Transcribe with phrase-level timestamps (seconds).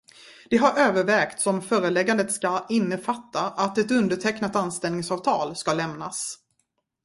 [0.49, 6.37] Det har övervägts om föreläggandet ska innefatta att ett undertecknat anställningsavtal ska lämnas.